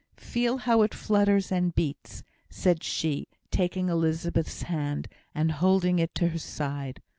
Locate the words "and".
1.51-1.75, 5.35-5.51